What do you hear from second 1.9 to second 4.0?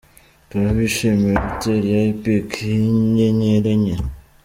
ya Epic y’inyenyeri enye.